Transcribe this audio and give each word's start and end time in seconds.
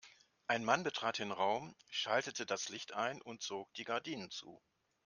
Ein 0.47 0.65
Mann 0.65 0.81
betrat 0.81 1.19
den 1.19 1.31
Raum, 1.31 1.75
schaltete 1.87 2.47
das 2.47 2.69
Licht 2.69 2.93
ein 2.93 3.21
und 3.21 3.43
zog 3.43 3.71
die 3.75 3.83
Gardinen 3.83 4.31
zu. 4.31 4.59